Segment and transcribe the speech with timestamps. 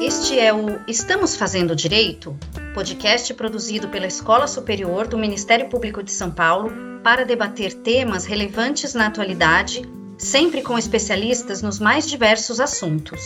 [0.00, 2.36] Este é o Estamos Fazendo Direito,
[2.74, 6.70] podcast produzido pela Escola Superior do Ministério Público de São Paulo
[7.02, 9.82] para debater temas relevantes na atualidade,
[10.18, 13.20] sempre com especialistas nos mais diversos assuntos.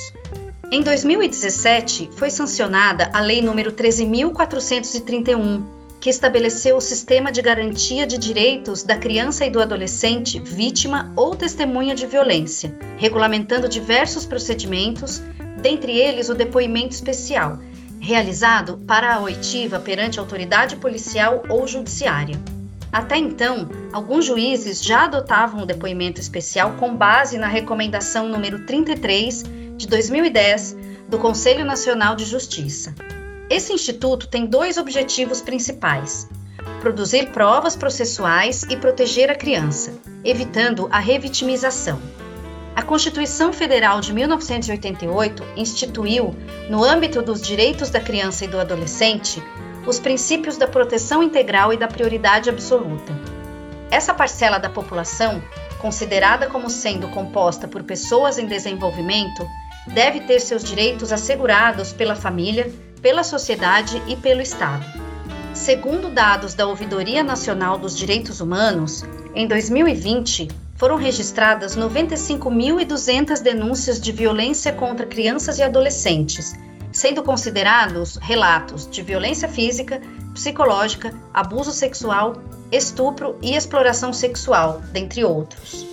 [0.71, 5.63] Em 2017, foi sancionada a Lei nº 13.431,
[6.05, 11.35] que estabeleceu o sistema de garantia de direitos da criança e do adolescente vítima ou
[11.35, 15.23] testemunha de violência, regulamentando diversos procedimentos,
[15.63, 17.59] dentre eles o depoimento especial,
[17.99, 22.39] realizado para a oitiva perante autoridade policial ou judiciária.
[22.93, 29.43] Até então, alguns juízes já adotavam o depoimento especial com base na recomendação número 33
[29.79, 30.77] de 2010
[31.09, 32.95] do Conselho Nacional de Justiça.
[33.51, 36.29] Esse instituto tem dois objetivos principais:
[36.81, 39.93] produzir provas processuais e proteger a criança,
[40.25, 42.01] evitando a revitimização.
[42.75, 46.35] A Constituição Federal de 1988 instituiu,
[46.69, 49.41] no âmbito dos direitos da criança e do adolescente,
[49.87, 53.13] os princípios da proteção integral e da prioridade absoluta.
[53.91, 55.41] Essa parcela da população,
[55.81, 59.47] considerada como sendo composta por pessoas em desenvolvimento,
[59.87, 62.73] deve ter seus direitos assegurados pela família,
[63.05, 64.83] pela sociedade e pelo Estado.
[65.53, 74.11] Segundo dados da Ouvidoria Nacional dos Direitos Humanos, em 2020 foram registradas 95.200 denúncias de
[74.11, 76.55] violência contra crianças e adolescentes,
[76.91, 80.01] sendo considerados relatos de violência física,
[80.33, 85.87] psicológica, abuso sexual, estupro e exploração sexual, dentre outros.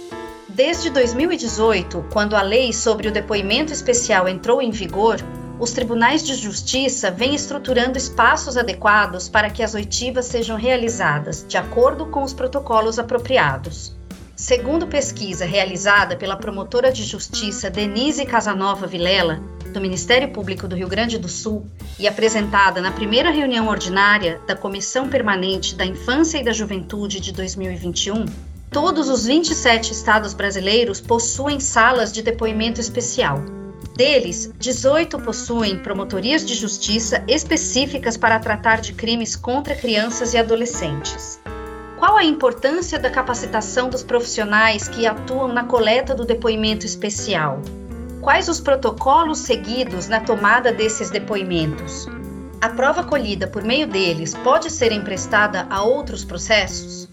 [0.47, 5.17] Desde 2018, quando a lei sobre o depoimento especial entrou em vigor,
[5.61, 11.55] os tribunais de justiça vêm estruturando espaços adequados para que as oitivas sejam realizadas de
[11.55, 13.95] acordo com os protocolos apropriados.
[14.35, 19.39] Segundo pesquisa realizada pela promotora de justiça Denise Casanova Vilela,
[19.71, 21.63] do Ministério Público do Rio Grande do Sul,
[21.99, 27.31] e apresentada na primeira reunião ordinária da Comissão Permanente da Infância e da Juventude de
[27.31, 28.25] 2021,
[28.71, 33.43] Todos os 27 estados brasileiros possuem salas de depoimento especial.
[34.01, 41.39] Deles, 18 possuem promotorias de justiça específicas para tratar de crimes contra crianças e adolescentes.
[41.99, 47.61] Qual a importância da capacitação dos profissionais que atuam na coleta do depoimento especial?
[48.21, 52.07] Quais os protocolos seguidos na tomada desses depoimentos?
[52.59, 57.07] A prova colhida por meio deles pode ser emprestada a outros processos?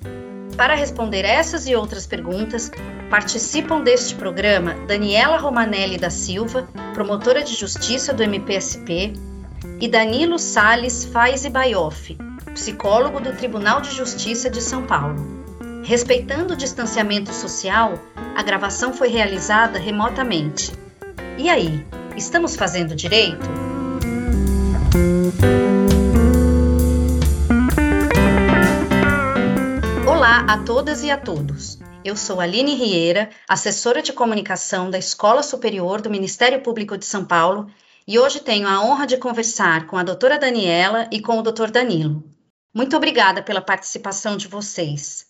[0.59, 2.69] Para responder essas e outras perguntas,
[3.09, 9.13] participam deste programa Daniela Romanelli da Silva, promotora de justiça do MPSP,
[9.81, 12.19] e Danilo Sales Faize Baioff,
[12.55, 15.45] psicólogo do Tribunal de Justiça de São Paulo.
[15.85, 17.95] Respeitando o distanciamento social,
[18.35, 20.73] a gravação foi realizada remotamente.
[21.39, 21.87] E aí,
[22.17, 23.49] estamos fazendo direito?
[30.19, 31.79] Olá a todas e a todos.
[32.05, 37.25] Eu sou Aline Rieira, assessora de comunicação da Escola Superior do Ministério Público de São
[37.25, 37.71] Paulo,
[38.05, 41.71] e hoje tenho a honra de conversar com a doutora Daniela e com o doutor
[41.71, 42.25] Danilo.
[42.75, 45.27] Muito obrigada pela participação de vocês.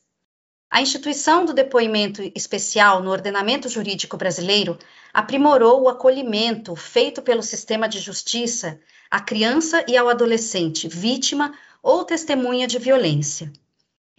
[0.71, 4.79] A instituição do depoimento especial no ordenamento jurídico brasileiro
[5.13, 12.07] aprimorou o acolhimento feito pelo sistema de justiça à criança e ao adolescente vítima ou
[12.07, 13.53] testemunha de violência.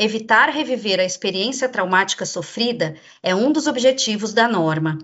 [0.01, 4.97] Evitar reviver a experiência traumática sofrida é um dos objetivos da norma.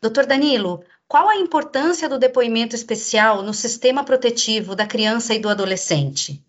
[0.00, 0.24] Dr.
[0.24, 6.40] Danilo, qual a importância do depoimento especial no sistema protetivo da criança e do adolescente?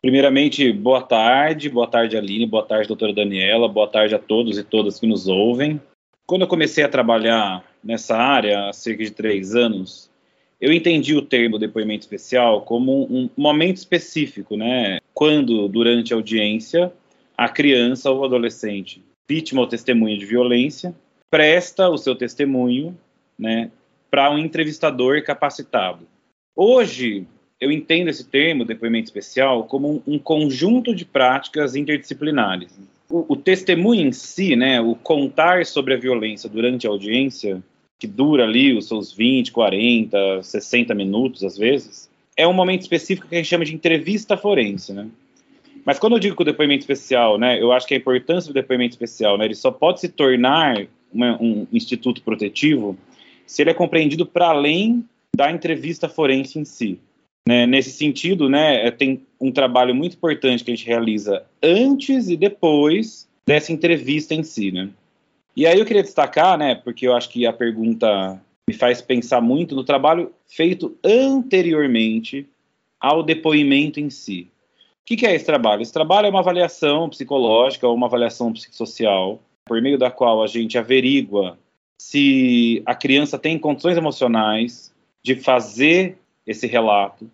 [0.00, 4.64] Primeiramente, boa tarde, boa tarde Aline, boa tarde doutora Daniela, boa tarde a todos e
[4.64, 5.78] todas que nos ouvem.
[6.26, 10.10] Quando eu comecei a trabalhar nessa área há cerca de três anos,
[10.58, 14.98] eu entendi o termo depoimento especial como um momento específico, né?
[15.12, 16.90] Quando, durante a audiência,
[17.38, 19.00] a criança ou adolescente
[19.30, 20.92] vítima ou testemunha de violência
[21.30, 22.98] presta o seu testemunho
[23.38, 23.70] né,
[24.10, 26.08] para um entrevistador capacitado.
[26.56, 27.26] Hoje,
[27.60, 32.76] eu entendo esse termo, depoimento especial, como um, um conjunto de práticas interdisciplinares.
[33.08, 37.62] O, o, testemunho em si, né, o contar sobre a violência durante a audiência,
[37.98, 43.28] que dura ali os seus 20, 40, 60 minutos às vezes, é um momento específico
[43.28, 45.08] que a gente chama de entrevista forense, né?
[45.84, 48.54] Mas quando eu digo que o depoimento especial, né, eu acho que a importância do
[48.54, 52.96] depoimento especial, né, ele só pode se tornar uma, um instituto protetivo
[53.46, 55.04] se ele é compreendido para além
[55.34, 57.00] da entrevista forense em si.
[57.48, 57.66] Né?
[57.66, 63.26] Nesse sentido, né, tem um trabalho muito importante que a gente realiza antes e depois
[63.46, 64.90] dessa entrevista em si, né?
[65.56, 68.38] E aí eu queria destacar, né, porque eu acho que a pergunta
[68.68, 72.46] me faz pensar muito no trabalho feito anteriormente
[73.00, 74.46] ao depoimento em si.
[75.08, 75.80] Que, que é esse trabalho?
[75.80, 80.46] Esse trabalho é uma avaliação psicológica ou uma avaliação psicossocial, por meio da qual a
[80.46, 81.58] gente averigua
[81.98, 84.94] se a criança tem condições emocionais
[85.24, 87.26] de fazer esse relato,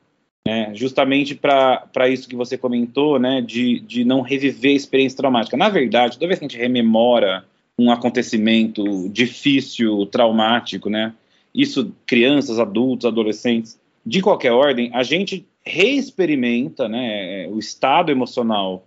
[0.47, 5.57] né, justamente para isso que você comentou, né, de, de não reviver a experiência traumática.
[5.57, 7.45] Na verdade, toda vez que a gente rememora
[7.77, 11.13] um acontecimento difícil, traumático, né,
[11.53, 18.85] isso crianças, adultos, adolescentes, de qualquer ordem, a gente reexperimenta né, o estado emocional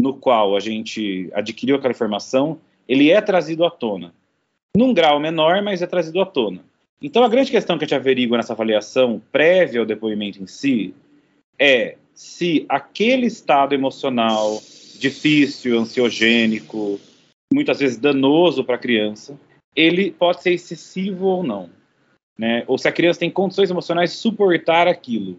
[0.00, 4.14] no qual a gente adquiriu aquela informação, ele é trazido à tona.
[4.76, 6.60] Num grau menor, mas é trazido à tona.
[7.00, 10.94] Então, a grande questão que a gente averigua nessa avaliação prévia ao depoimento em si
[11.58, 14.60] é se aquele estado emocional
[14.98, 17.00] difícil, ansiogênico,
[17.52, 19.38] muitas vezes danoso para a criança,
[19.74, 21.70] ele pode ser excessivo ou não
[22.38, 22.62] né?
[22.68, 25.38] Ou se a criança tem condições emocionais de suportar aquilo.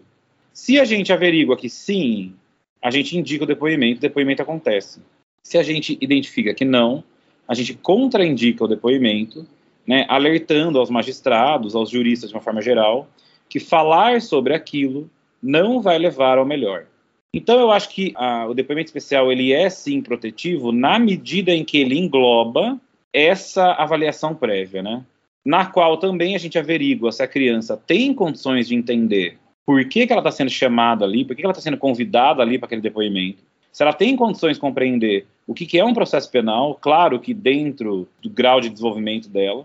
[0.52, 2.34] Se a gente averigua que sim,
[2.82, 5.00] a gente indica o depoimento, o depoimento acontece.
[5.42, 7.04] Se a gente identifica que não,
[7.46, 9.46] a gente contraindica o depoimento,
[9.86, 13.08] né, alertando aos magistrados, aos juristas de uma forma geral,
[13.48, 15.10] que falar sobre aquilo
[15.42, 16.86] não vai levar ao melhor.
[17.32, 21.64] Então eu acho que a, o depoimento especial ele é sim protetivo na medida em
[21.64, 22.78] que ele engloba
[23.12, 25.04] essa avaliação prévia, né?
[25.44, 29.38] na qual também a gente averigua se a criança tem condições de entender
[29.70, 32.42] por que, que ela está sendo chamada ali, por que, que ela está sendo convidada
[32.42, 33.38] ali para aquele depoimento,
[33.70, 37.32] se ela tem condições de compreender o que, que é um processo penal, claro que
[37.32, 39.64] dentro do grau de desenvolvimento dela,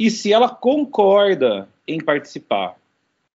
[0.00, 2.76] e se ela concorda em participar.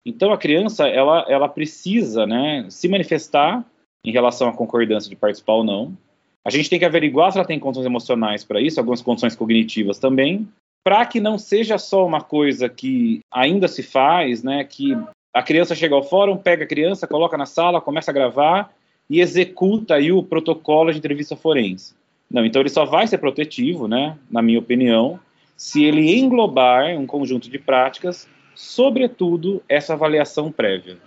[0.06, 3.64] Então a criança ela, ela precisa né, se manifestar
[4.06, 5.98] em relação à concordância de participar ou não.
[6.44, 9.98] A gente tem que averiguar se ela tem condições emocionais para isso, algumas condições cognitivas
[9.98, 10.48] também,
[10.84, 14.96] para que não seja só uma coisa que ainda se faz, né, que
[15.34, 18.72] a criança chega ao fórum, pega a criança, coloca na sala, começa a gravar
[19.10, 21.92] e executa aí o protocolo de entrevista forense.
[22.30, 25.18] Não, então ele só vai ser protetivo, né, na minha opinião,
[25.56, 30.98] se ele englobar um conjunto de práticas, sobretudo essa avaliação prévia.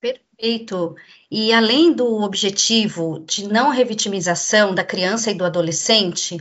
[0.00, 0.94] Perfeito.
[1.30, 6.38] E além do objetivo de não revitimização da criança e do adolescente,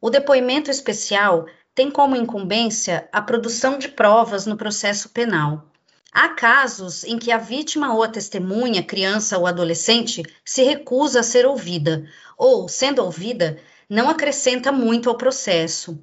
[0.00, 5.73] o depoimento especial tem como incumbência a produção de provas no processo penal.
[6.16, 11.24] Há casos em que a vítima ou a testemunha, criança ou adolescente, se recusa a
[11.24, 12.06] ser ouvida,
[12.38, 13.58] ou, sendo ouvida,
[13.90, 16.00] não acrescenta muito ao processo.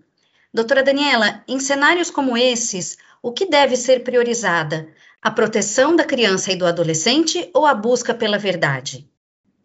[0.53, 4.89] Doutora Daniela, em cenários como esses, o que deve ser priorizada?
[5.21, 9.09] A proteção da criança e do adolescente ou a busca pela verdade?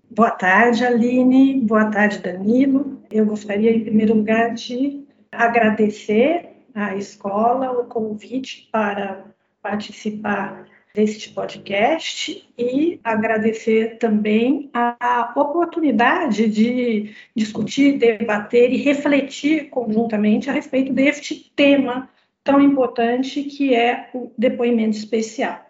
[0.08, 1.60] Boa tarde, Aline.
[1.60, 3.02] Boa tarde, Danilo.
[3.10, 9.24] Eu gostaria, em primeiro lugar, de agradecer à escola o convite para
[9.66, 10.64] participar
[10.94, 20.92] deste podcast e agradecer também a oportunidade de discutir, debater e refletir conjuntamente a respeito
[20.92, 22.08] deste tema
[22.44, 25.60] tão importante que é o depoimento especial.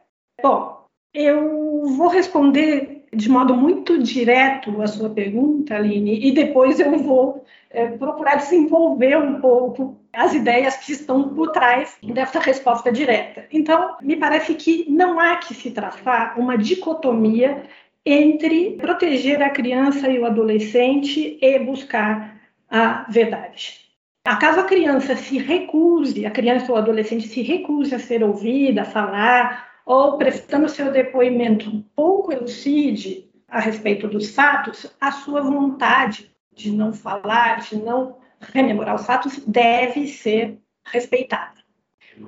[0.43, 6.99] Bom, eu vou responder de modo muito direto a sua pergunta, Aline, e depois eu
[6.99, 7.45] vou
[7.77, 13.45] é, procurar desenvolver um pouco as ideias que estão por trás dessa resposta direta.
[13.53, 17.65] Então, me parece que não há que se traçar uma dicotomia
[18.05, 22.41] entre proteger a criança e o adolescente e buscar
[22.71, 23.81] a verdade.
[24.25, 28.87] Acaso a criança se recuse, a criança ou adolescente se recuse a ser ouvida, a
[28.87, 36.73] falar, ou prestando seu depoimento pouco elucide a respeito dos fatos, a sua vontade de
[36.73, 41.55] não falar, de não rememorar os fatos, deve ser respeitada.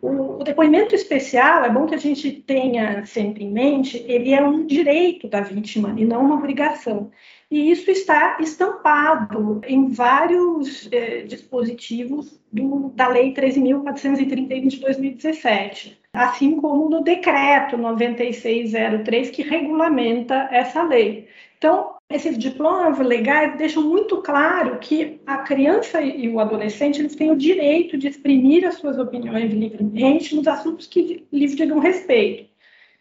[0.02, 4.44] O, o, depoimento especial, é bom que a gente tenha sempre em mente, ele é
[4.44, 7.10] um direito da vítima e não uma obrigação.
[7.50, 16.60] E isso está estampado em vários eh, dispositivos do, da Lei 13.431 de 2017, assim
[16.60, 21.28] como no decreto 9603 que regulamenta essa lei.
[21.56, 27.30] Então, esses diplomas legais deixam muito claro que a criança e o adolescente eles têm
[27.30, 32.48] o direito de exprimir as suas opiniões livremente nos assuntos que lhes digam respeito,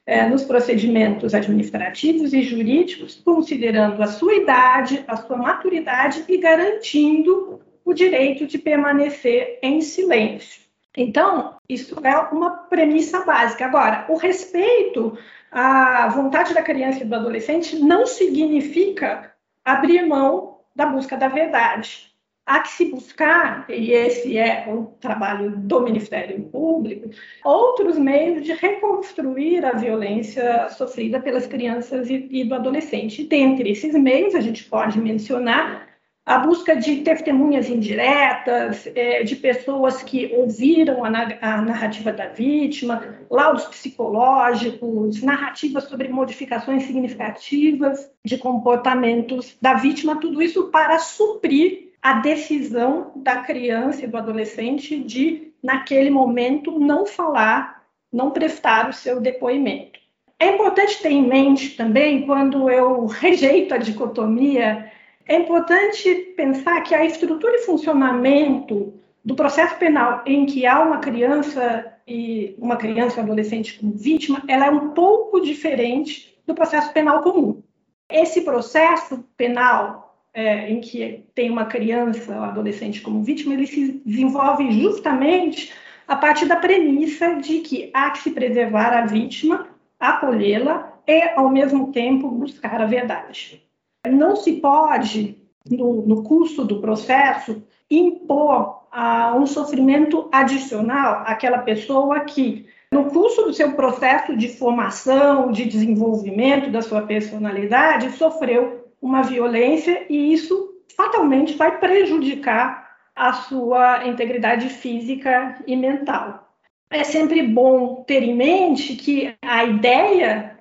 [0.06, 7.62] é, nos procedimentos administrativos e jurídicos, considerando a sua idade, a sua maturidade e garantindo
[7.86, 10.67] o direito de permanecer em silêncio.
[10.98, 13.66] Então, isso é uma premissa básica.
[13.66, 15.16] Agora, o respeito
[15.51, 19.32] à vontade da criança e do adolescente não significa
[19.63, 22.08] abrir mão da busca da verdade.
[22.44, 27.10] Há que se buscar, e esse é o trabalho do Ministério Público,
[27.44, 33.24] outros meios de reconstruir a violência sofrida pelas crianças e, e do adolescente.
[33.25, 35.87] Dentre esses meios, a gente pode mencionar
[36.28, 43.16] a busca de testemunhas indiretas, é, de pessoas que ouviram a, a, narrativa da vítima,
[43.32, 52.16] laudos psicológicos, narrativas sobre modificações significativas de comportamentos da vítima, tudo isso para suprir a
[52.16, 59.22] decisão da criança e do adolescente de, naquele momento, não falar, não prestar o seu
[59.22, 59.98] depoimento.
[60.38, 64.92] É importante ter em mente também, quando eu rejeito a dicotomia
[65.28, 68.94] é importante pensar que a estrutura e funcionamento
[69.24, 74.42] do processo penal em que há uma criança e uma criança e adolescente como vítima,
[74.48, 77.62] ela é um pouco diferente do processo penal comum.
[78.10, 84.02] Esse processo penal é, em que tem uma criança ou adolescente como vítima, ele se
[84.06, 85.74] desenvolve justamente
[86.08, 89.68] a partir da premissa de que há que se preservar a vítima,
[90.00, 93.67] acolhê-la e, ao mesmo tempo, buscar a verdade.
[94.10, 95.38] Não se pode,
[95.70, 103.44] no, no curso do processo, impor a um sofrimento adicional àquela pessoa que, no curso
[103.44, 110.76] do seu processo de formação, de desenvolvimento da sua personalidade, sofreu uma violência e isso
[110.96, 116.48] fatalmente vai prejudicar a sua integridade física e mental.
[116.90, 120.57] É sempre bom ter em mente que a ideia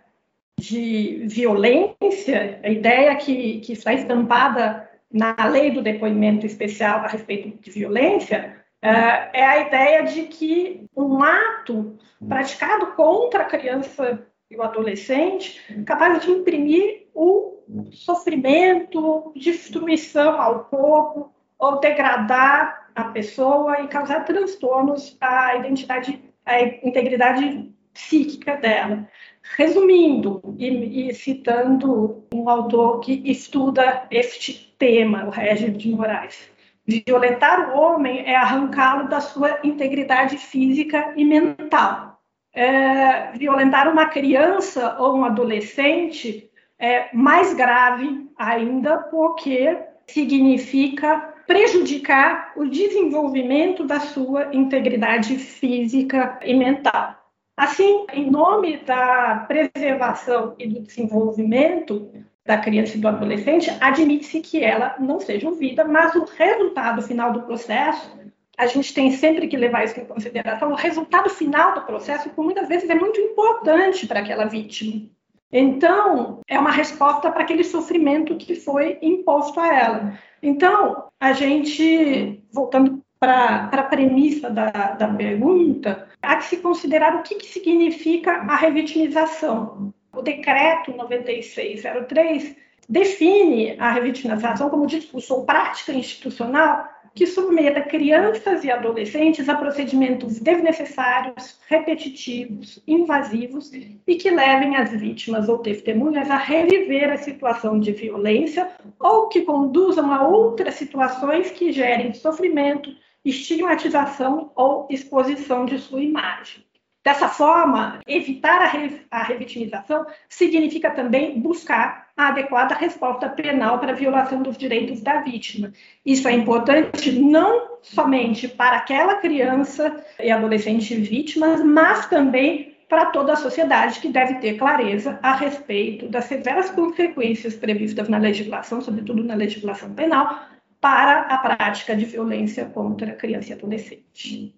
[0.59, 7.61] de violência, a ideia que, que está estampada na lei do depoimento especial a respeito
[7.61, 14.57] de violência, uh, é a ideia de que um ato praticado contra a criança e
[14.57, 23.89] o adolescente capaz de imprimir o sofrimento, destruição ao corpo ou degradar a pessoa e
[23.89, 29.09] causar transtornos à identidade, à integridade psíquica dela.
[29.55, 36.50] Resumindo e, e, citando um autor que estuda este tema, o Régis de Moraes,
[36.87, 42.21] violentar o homem é arrancá-lo da sua integridade física e mental.
[42.53, 52.67] É, violentar uma criança ou um adolescente é mais grave ainda, porque significa prejudicar o
[52.67, 57.25] desenvolvimento da sua integridade física e mental.
[57.57, 62.11] Assim, em nome da preservação e do desenvolvimento
[62.45, 67.33] da criança e do adolescente, admite-se que ela não seja ouvida, mas o resultado final
[67.33, 68.15] do processo,
[68.59, 72.41] a gente tem sempre que levar isso em consideração, o resultado final do processo, que
[72.41, 75.09] muitas vezes é muito importante para aquela vítima.
[75.51, 80.19] Então, é uma resposta para aquele sofrimento que foi imposto a ela.
[80.43, 87.23] Então, a gente, voltando para a premissa da, da pergunta, há que se considerar o
[87.23, 89.93] que, que significa a revitimização.
[90.15, 92.57] O decreto 9603
[92.89, 100.39] define a revitimização como discurso ou prática institucional que submeta crianças e adolescentes a procedimentos
[100.39, 107.91] desnecessários, repetitivos, invasivos e que levem as vítimas ou testemunhas a reviver a situação de
[107.93, 108.69] violência
[109.01, 112.91] ou que conduzam a outras situações que gerem sofrimento,
[113.28, 116.64] estigmatização ou exposição de sua imagem.
[117.04, 123.92] Dessa forma, evitar a, re a revitimização significa também buscar a adequada resposta penal para
[123.92, 125.73] a violação dos direitos da vítima.
[126.04, 133.35] Isso é importante não somente para aquela criança e adolescente vítimas, mas também para toda
[133.35, 139.23] a sociedade que deve ter clareza a respeito das severas consequências previstas na legislação, sobretudo
[139.23, 140.40] na legislação penal,
[140.87, 144.55] para a prática de violência contra criança e adolescente.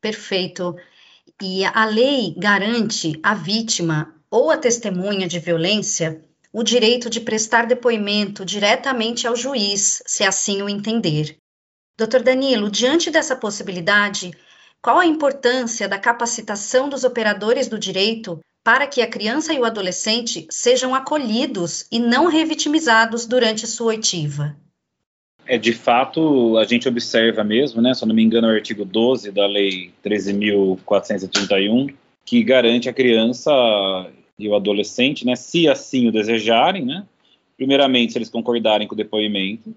[0.00, 0.74] Perfeito.
[1.40, 6.20] E a lei garante à vítima ou à testemunha de violência
[6.52, 11.36] o direito de prestar depoimento diretamente ao juiz, se assim o entender.
[11.96, 14.32] Doutor Danilo, diante dessa possibilidade,
[14.82, 19.64] qual a importância da capacitação dos operadores do direito para que a criança e o
[19.64, 24.56] adolescente sejam acolhidos e não revitimizados durante sua oitiva?
[25.46, 28.54] É, de fato, a gente observa mesmo, né, se eu não me engano, é o
[28.54, 31.94] artigo 12 da Lei 13.431,
[32.24, 33.50] que garante a criança
[34.38, 37.04] e o adolescente, né, se assim o desejarem, né,
[37.56, 39.74] primeiramente, se eles concordarem com o depoimento,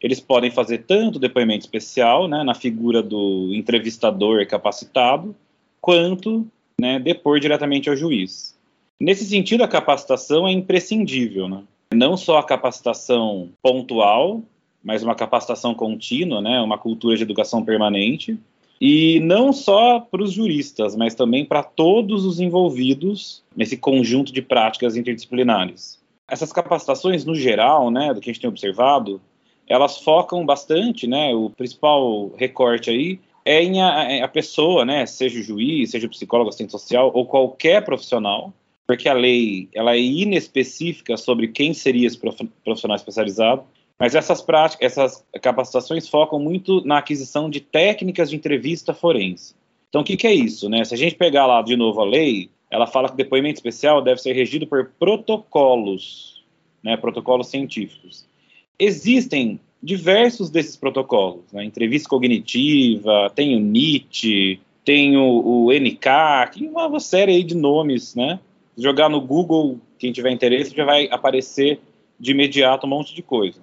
[0.00, 5.34] Eles podem fazer tanto depoimento especial, né, na figura do entrevistador capacitado,
[5.80, 6.46] quanto
[6.78, 8.54] né, depor diretamente ao juiz.
[9.00, 11.62] Nesse sentido, a capacitação é imprescindível, né?
[11.94, 14.42] não só a capacitação pontual,
[14.84, 18.38] mas uma capacitação contínua, né, uma cultura de educação permanente,
[18.80, 24.42] e não só para os juristas, mas também para todos os envolvidos nesse conjunto de
[24.42, 26.02] práticas interdisciplinares.
[26.28, 29.20] Essas capacitações, no geral, né, do que a gente tem observado,
[29.66, 35.38] elas focam bastante, né, o principal recorte aí é em a, a pessoa, né, seja
[35.38, 38.52] o juiz, seja o psicólogo, assistente social ou qualquer profissional,
[38.86, 43.62] porque a lei ela é inespecífica sobre quem seria esse profissional especializado,
[43.98, 49.54] mas essas práticas, essas capacitações focam muito na aquisição de técnicas de entrevista forense.
[49.88, 50.68] Então, o que, que é isso?
[50.68, 50.84] Né?
[50.84, 54.20] Se a gente pegar lá de novo a lei, ela fala que depoimento especial deve
[54.20, 56.44] ser regido por protocolos,
[56.82, 58.26] né, protocolos científicos.
[58.76, 66.98] Existem diversos desses protocolos, né, entrevista cognitiva, tem o NIT, tem o, o NK, uma
[66.98, 68.40] série de nomes, né,
[68.76, 71.78] jogar no Google, quem tiver interesse, já vai aparecer
[72.18, 73.60] de imediato um monte de coisa.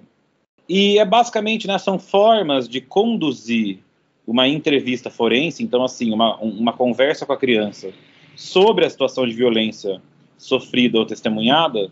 [0.74, 3.80] E é basicamente, né, são formas de conduzir
[4.26, 7.92] uma entrevista forense, então assim, uma, uma conversa com a criança
[8.34, 10.00] sobre a situação de violência
[10.38, 11.90] sofrida ou testemunhada,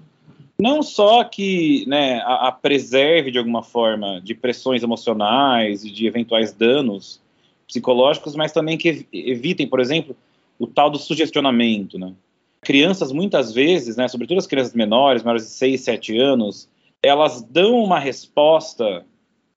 [0.59, 6.07] não só que né, a, a, preserve de alguma forma de pressões emocionais e de
[6.07, 7.21] eventuais danos
[7.69, 10.17] psicológicos, mas também que evitem, por exemplo,
[10.59, 12.15] o tal do sugestionamento, né?
[12.63, 16.67] Crianças, muitas vezes, né, sobretudo as crianças menores, maiores de 6, 7 anos,
[17.03, 19.05] elas dão uma resposta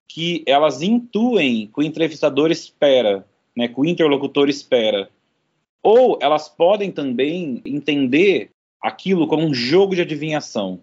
[0.07, 5.09] que elas intuem que o entrevistador espera, né, que o interlocutor espera.
[5.81, 10.79] Ou elas podem também entender aquilo como um jogo de adivinhação.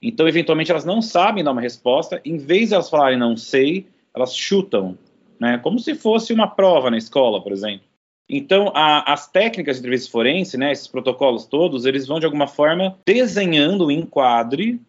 [0.00, 3.86] Então, eventualmente, elas não sabem dar uma resposta, em vez de elas falarem não sei,
[4.14, 4.96] elas chutam,
[5.40, 7.86] né, como se fosse uma prova na escola, por exemplo.
[8.28, 12.46] Então, a, as técnicas de entrevista forense, né, esses protocolos todos, eles vão de alguma
[12.46, 14.80] forma desenhando um enquadre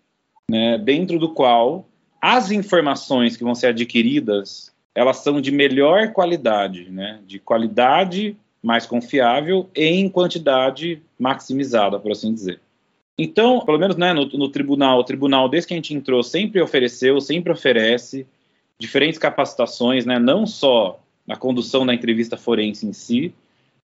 [0.50, 1.88] né, dentro do qual
[2.20, 8.86] as informações que vão ser adquiridas elas são de melhor qualidade, né, de qualidade mais
[8.86, 12.60] confiável em quantidade maximizada, por assim dizer.
[13.18, 16.62] Então, pelo menos né, no, no tribunal, o tribunal, desde que a gente entrou, sempre
[16.62, 18.26] ofereceu, sempre oferece
[18.78, 23.34] diferentes capacitações, né, não só na condução da entrevista forense em si,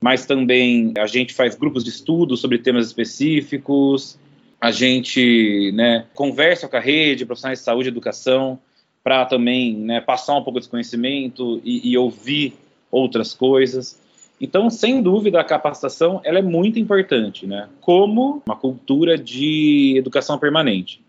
[0.02, 4.18] mas também a gente faz grupos de estudo sobre temas específicos,
[4.62, 8.60] a gente né, conversa com a rede, profissionais de saúde e educação,
[9.04, 12.54] para também né, passar um pouco desse conhecimento e, e, ouvir
[12.92, 14.00] outras coisas.
[14.40, 20.38] Então, sem dúvida, a capacitação ela é muito importante, né, como uma cultura de educação
[20.38, 21.02] permanente.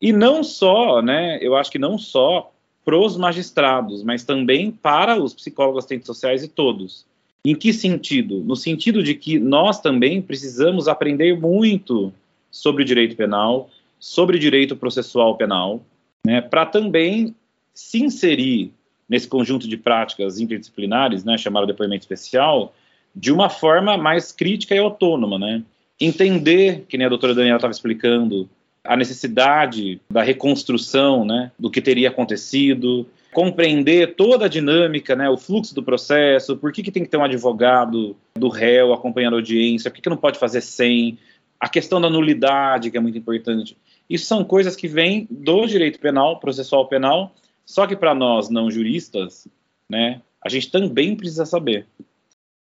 [0.00, 2.52] E não só, né, eu acho que não só
[2.84, 7.04] para os magistrados, mas também para os psicólogos, assistentes sociais e todos.
[7.44, 8.40] Em que sentido?
[8.44, 12.12] No sentido de que nós também precisamos aprender muito
[12.50, 15.82] sobre direito penal, sobre direito processual penal,
[16.24, 17.34] né, para também
[17.72, 18.72] se inserir
[19.08, 22.74] nesse conjunto de práticas interdisciplinares, né, chamado depoimento especial,
[23.14, 25.62] de uma forma mais crítica e autônoma, né?
[26.00, 28.48] Entender, que nem a doutora Daniela estava explicando,
[28.84, 35.36] a necessidade da reconstrução né, do que teria acontecido, compreender toda a dinâmica, né, o
[35.36, 39.36] fluxo do processo, por que, que tem que ter um advogado do réu acompanhando a
[39.36, 41.18] audiência, por que, que não pode fazer sem,
[41.60, 43.76] a questão da nulidade, que é muito importante.
[44.08, 47.34] Isso são coisas que vêm do direito penal, processual penal,
[47.66, 49.46] só que para nós não juristas,
[49.88, 51.86] né, a gente também precisa saber.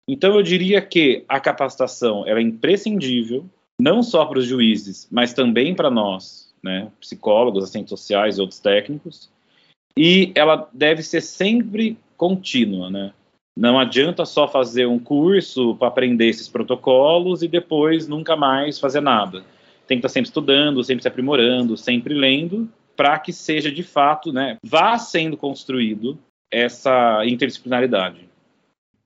[0.09, 3.45] Então eu diria que a capacitação é imprescindível,
[3.79, 8.59] não só para os juízes, mas também para nós, né, psicólogos, assistentes sociais e outros
[8.59, 9.29] técnicos,
[9.95, 13.13] e ela deve ser sempre contínua, né?
[13.57, 19.01] Não adianta só fazer um curso para aprender esses protocolos e depois nunca mais fazer
[19.01, 19.43] nada.
[19.87, 24.31] Tem que estar sempre estudando, sempre se aprimorando, sempre lendo, para que seja de fato,
[24.31, 26.19] né, vá sendo construído
[26.51, 28.29] essa interdisciplinaridade.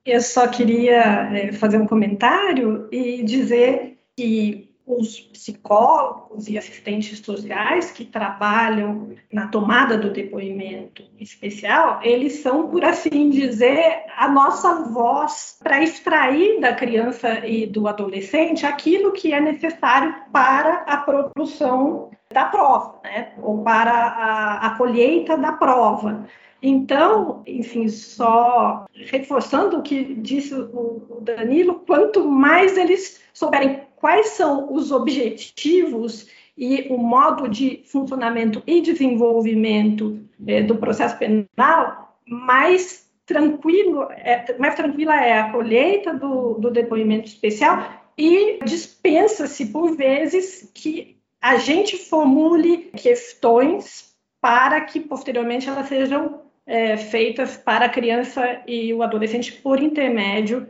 [0.04, 7.90] Eu só queria é, fazer um comentário e dizer que os psicólogos e assistentes sociais
[7.90, 15.58] que trabalham na tomada do depoimento especial, eles são, por assim dizer, a nossa voz
[15.62, 22.46] para extrair da criança e do adolescente aquilo que é necessário para a produção da
[22.46, 23.32] prova, né?
[23.40, 26.26] ou para a, a colheita da prova.
[26.62, 34.72] Então, enfim, só reforçando o que disse o Danilo, quanto mais eles souberem quais são
[34.72, 36.26] os objetivos
[36.58, 44.74] e o modo de funcionamento e desenvolvimento é, do processo penal, mais tranquilo, é, mais
[44.74, 47.88] tranquila é a colheita do, do depoimento especial
[48.18, 56.96] e dispensa-se por vezes que a gente formule questões para que posteriormente elas sejam é,
[56.96, 60.68] feitas para a criança e o adolescente por intermédio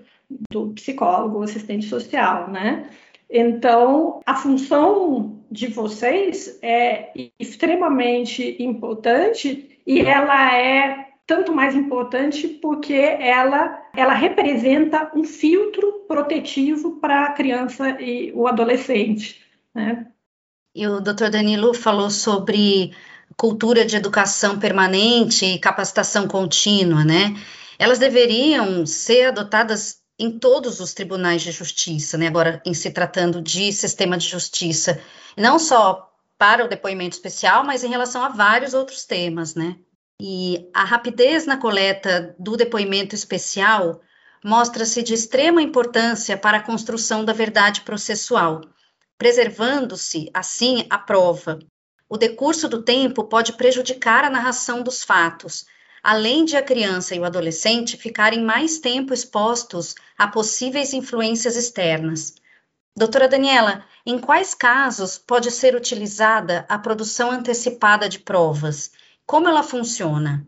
[0.50, 2.90] do psicólogo, assistente social, né?
[3.34, 12.92] Então, a função de vocês é extremamente importante e ela é tanto mais importante porque
[12.92, 19.40] ela, ela representa um filtro protetivo para a criança e o adolescente.
[19.74, 20.08] Né?
[20.74, 22.92] E o doutor Danilo falou sobre
[23.34, 27.34] cultura de educação permanente e capacitação contínua, né?
[27.78, 32.28] Elas deveriam ser adotadas em todos os tribunais de justiça, né?
[32.28, 35.00] Agora, em se tratando de sistema de justiça,
[35.37, 39.76] não só para o depoimento especial, mas em relação a vários outros temas, né?
[40.20, 44.00] E a rapidez na coleta do depoimento especial
[44.44, 48.61] mostra-se de extrema importância para a construção da verdade processual,
[49.18, 51.58] preservando-se, assim, a prova,
[52.08, 55.64] o decurso do tempo pode prejudicar a narração dos fatos,
[56.02, 62.34] além de a criança e o adolescente ficarem mais tempo expostos a possíveis influências externas.
[62.96, 68.92] Doutora Daniela, em quais casos pode ser utilizada a produção antecipada de provas?
[69.24, 70.46] Como ela funciona?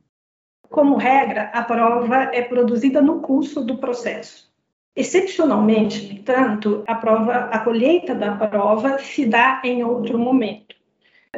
[0.68, 4.52] Como regra, a prova é produzida no curso do processo.
[4.96, 10.74] Excepcionalmente, no entanto, a prova, a colheita da prova se dá em outro momento.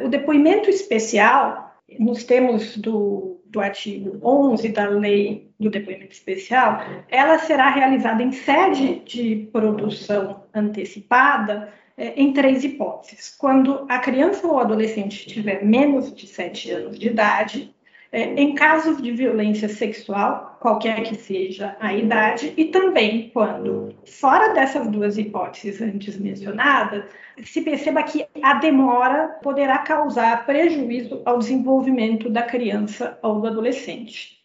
[0.01, 7.39] O depoimento especial, nos termos do, do artigo 11 da lei do depoimento especial, ela
[7.39, 13.35] será realizada em sede de produção antecipada é, em três hipóteses.
[13.37, 17.75] Quando a criança ou adolescente tiver menos de 7 anos de idade,
[18.17, 24.55] é, em casos de violência sexual, qualquer que seja a idade, e também quando, fora
[24.55, 27.05] dessas duas hipóteses antes mencionadas,
[27.43, 34.39] se perceba que a demora poderá causar prejuízo ao desenvolvimento da criança ou do adolescente.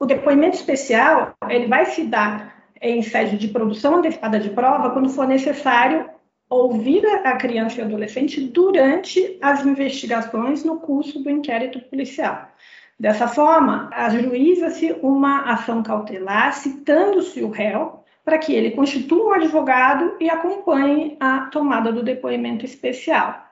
[0.00, 5.08] O depoimento especial ele vai se dar em sede de produção antecipada de prova quando
[5.08, 6.10] for necessário
[6.50, 12.48] ouvir a criança e adolescente durante as investigações no curso do inquérito policial.
[12.98, 20.16] Dessa forma, ajuiza-se uma ação cautelar citando-se o réu para que ele constitua um advogado
[20.20, 23.44] e acompanhe a tomada do depoimento especial.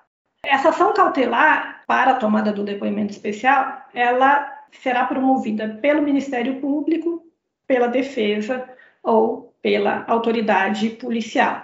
[0.45, 7.23] Essa ação cautelar para a tomada do depoimento especial, ela será promovida pelo Ministério Público,
[7.67, 8.69] pela defesa
[9.03, 11.63] ou pela autoridade policial.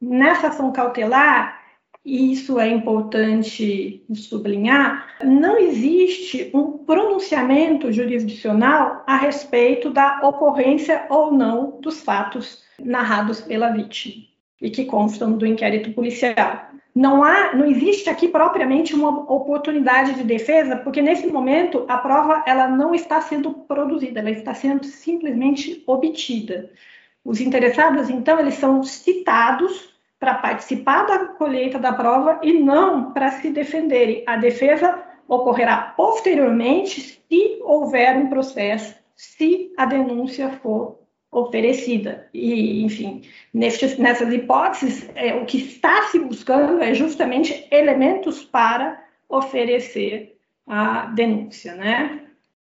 [0.00, 1.65] Nessa ação cautelar,
[2.06, 11.32] e isso é importante sublinhar, não existe um pronunciamento jurisdicional a respeito da ocorrência ou
[11.32, 14.24] não dos fatos narrados pela vítima
[14.62, 16.70] e que constam do inquérito policial.
[16.94, 22.44] Não há, não existe aqui propriamente uma oportunidade de defesa, porque nesse momento a prova
[22.46, 26.70] ela não está sendo produzida, ela está sendo simplesmente obtida.
[27.24, 33.30] Os interessados, então, eles são citados para participar da colheita da prova e não para
[33.32, 34.24] se defenderem.
[34.26, 40.98] A defesa ocorrerá posteriormente se houver um processo, se a denúncia for
[41.30, 42.28] oferecida.
[42.32, 49.04] E, enfim, nestes, nessas hipóteses, é, o que está se buscando é justamente elementos para
[49.28, 52.22] oferecer a denúncia, né?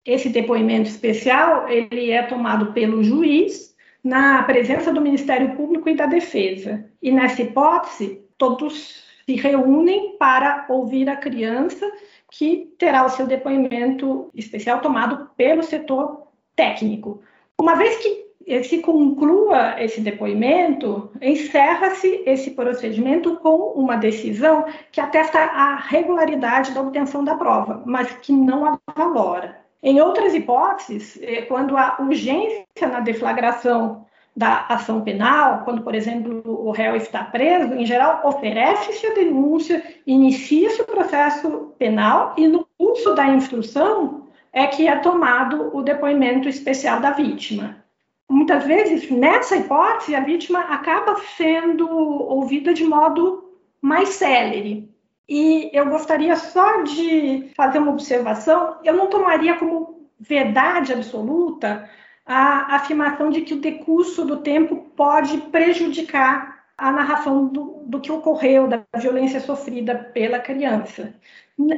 [0.04, 3.75] Esse depoimento especial, ele é tomado pelo juiz
[4.06, 6.88] na presença do Ministério Público e da Defesa.
[7.02, 11.90] E nessa hipótese, todos se reúnem para ouvir a criança,
[12.30, 17.20] que terá o seu depoimento especial tomado pelo setor técnico.
[17.60, 25.40] Uma vez que se conclua esse depoimento, encerra-se esse procedimento com uma decisão que atesta
[25.40, 29.65] a regularidade da obtenção da prova, mas que não a valora.
[29.82, 34.04] Em outras hipóteses, é, quando há urgência na deflagração
[34.36, 39.82] da ação penal, quando, por exemplo, o réu está preso, em geral, oferece-se a denúncia,
[40.06, 46.48] inicia-se o processo penal e, no curso da instrução, é que é tomado o depoimento
[46.48, 47.84] especial da vítima.
[48.28, 54.90] Muitas vezes, nessa hipótese, a vítima acaba sendo ouvida de modo mais célere,
[55.28, 61.88] e eu gostaria só de fazer uma observação: eu não tomaria como verdade absoluta
[62.24, 68.12] a afirmação de que o decurso do tempo pode prejudicar a narração do, do que
[68.12, 71.14] ocorreu, da violência sofrida pela criança.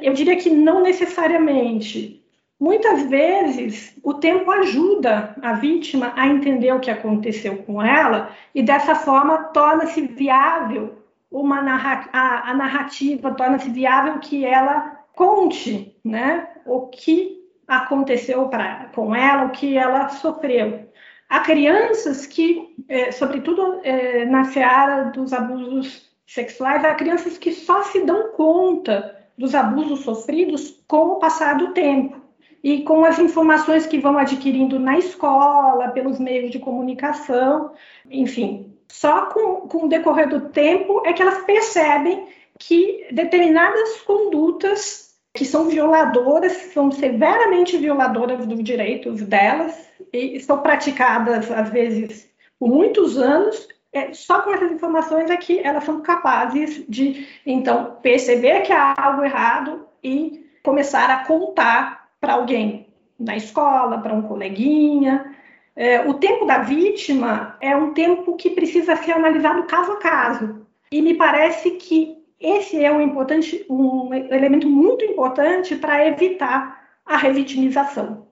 [0.02, 2.24] Eu diria que não necessariamente.
[2.60, 8.62] Muitas vezes, o tempo ajuda a vítima a entender o que aconteceu com ela e,
[8.62, 10.97] dessa forma, torna-se viável
[11.30, 18.90] uma narra a, a narrativa, torna-se viável que ela conte né, o que aconteceu pra,
[18.94, 20.88] com ela, o que ela sofreu.
[21.28, 27.82] Há crianças que, é, sobretudo é, na seara dos abusos sexuais, há crianças que só
[27.82, 32.20] se dão conta dos abusos sofridos com o passar do tempo
[32.62, 37.72] e com as informações que vão adquirindo na escola, pelos meios de comunicação,
[38.10, 38.77] enfim.
[38.90, 42.26] Só com, com o decorrer do tempo é que elas percebem
[42.58, 51.50] que determinadas condutas que são violadoras, são severamente violadoras dos direitos delas e são praticadas,
[51.50, 56.84] às vezes, por muitos anos, é, só com essas informações é que elas são capazes
[56.88, 63.98] de, então, perceber que há algo errado e começar a contar para alguém na escola,
[63.98, 65.34] para um coleguinha.
[65.78, 70.66] É, o tempo da vítima é um tempo que precisa ser analisado caso a caso.
[70.90, 77.16] E me parece que esse é um, importante, um elemento muito importante para evitar a
[77.16, 78.26] revitimização.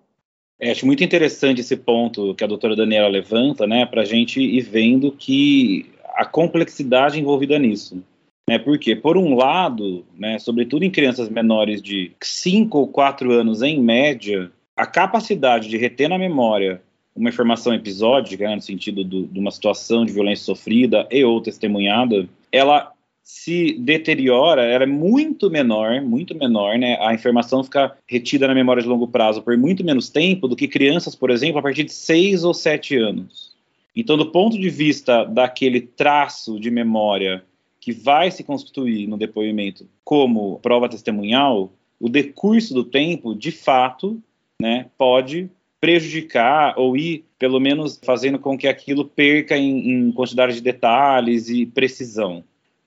[0.59, 4.41] É, acho muito interessante esse ponto que a doutora Daniela levanta, né, para a gente
[4.41, 8.03] ir vendo que a complexidade envolvida nisso.
[8.51, 8.59] Né?
[8.59, 13.81] Porque, por um lado, né, sobretudo em crianças menores de 5 ou 4 anos em
[13.81, 16.83] média, a capacidade de reter na memória
[17.17, 21.41] uma informação episódica, né, no sentido do, de uma situação de violência sofrida e ou
[21.41, 22.93] testemunhada, ela
[23.25, 26.97] se deteriora, ela é muito menor, muito menor, né?
[27.01, 30.69] A informação fica retida na memória de longo prazo por muito menos tempo do que
[30.69, 33.53] crianças, por exemplo, a partir de 6 ou 7 anos.
[33.97, 37.43] Então, do ponto de vista daquele traço de memória
[37.81, 44.23] que vai se constituir no depoimento como prova testemunhal, o decurso do tempo, de fato,
[44.61, 45.51] né, pode
[45.87, 51.49] prejudicar ou ir, pelo menos, fazendo com que aquilo perca em, em quantidade de detalhes
[51.49, 52.43] e precisão.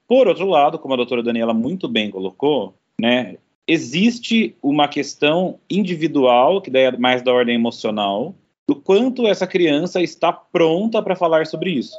[0.06, 6.62] Por outro lado, como a doutora Daniela muito bem colocou, né, existe uma questão individual,
[6.62, 8.36] que daí é mais da ordem emocional,
[8.68, 11.98] do quanto essa criança está pronta para falar sobre isso.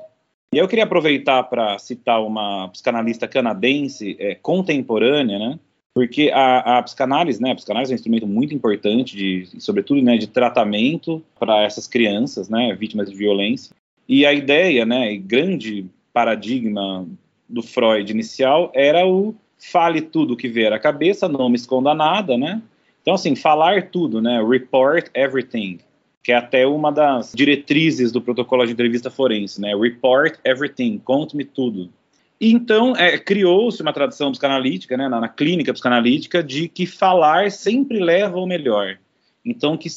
[0.53, 5.59] E eu queria aproveitar para citar uma psicanalista canadense é, contemporânea, né?
[6.01, 7.51] Porque a, a, psicanálise, né?
[7.51, 12.49] A psicanálise é um instrumento muito importante, de, sobretudo, né, de tratamento para essas crianças,
[12.49, 13.77] né, vítimas de violência.
[14.09, 17.07] E a ideia, né, grande paradigma
[17.47, 22.35] do Freud inicial era o fale tudo que vier à cabeça, não me esconda nada,
[22.39, 22.63] né?
[23.03, 24.43] Então, assim, falar tudo, né?
[24.43, 25.81] Report everything
[26.23, 29.75] que é até uma das diretrizes do protocolo de entrevista forense, né?
[29.77, 31.91] Report everything, conte-me tudo.
[32.41, 37.99] Então é, criou-se uma tradição psicanalítica, né, na, na, clínica psicanalítica, de que falar sempre
[37.99, 38.99] leva ao melhor.
[39.45, 39.89] Então que